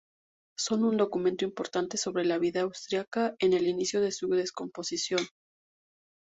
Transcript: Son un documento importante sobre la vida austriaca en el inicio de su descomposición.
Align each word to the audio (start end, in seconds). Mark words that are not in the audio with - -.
Son 0.57 0.83
un 0.83 0.97
documento 0.97 1.45
importante 1.45 1.95
sobre 1.95 2.25
la 2.25 2.39
vida 2.39 2.61
austriaca 2.61 3.35
en 3.37 3.53
el 3.53 3.67
inicio 3.67 4.01
de 4.01 4.11
su 4.11 4.27
descomposición. 4.29 5.21